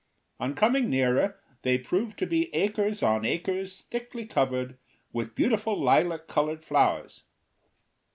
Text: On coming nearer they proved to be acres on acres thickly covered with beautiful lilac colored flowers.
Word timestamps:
On 0.39 0.55
coming 0.55 0.89
nearer 0.89 1.39
they 1.61 1.77
proved 1.77 2.17
to 2.17 2.25
be 2.25 2.49
acres 2.55 3.03
on 3.03 3.23
acres 3.23 3.83
thickly 3.83 4.25
covered 4.25 4.79
with 5.13 5.35
beautiful 5.35 5.79
lilac 5.79 6.25
colored 6.25 6.65
flowers. 6.65 7.25